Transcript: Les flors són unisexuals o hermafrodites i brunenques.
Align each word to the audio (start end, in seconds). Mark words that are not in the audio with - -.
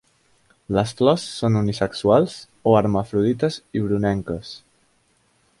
Les 0.77 0.93
flors 1.01 1.25
són 1.41 1.59
unisexuals 1.59 2.39
o 2.71 2.75
hermafrodites 2.81 3.63
i 3.81 3.87
brunenques. 3.87 4.59